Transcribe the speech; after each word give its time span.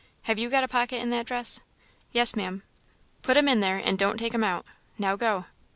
Have 0.23 0.39
you 0.39 0.49
got 0.49 0.63
a 0.63 0.67
pocket 0.67 0.99
in 0.99 1.11
that 1.11 1.27
dress?" 1.27 1.59
"Yes, 2.11 2.35
Ma'am." 2.35 2.63
"Put 3.21 3.37
'em 3.37 3.47
in 3.47 3.59
there, 3.59 3.77
and 3.77 3.99
don't 3.99 4.17
take 4.17 4.33
'em 4.33 4.43
out. 4.43 4.65
Now, 4.97 5.15
go." 5.15 5.45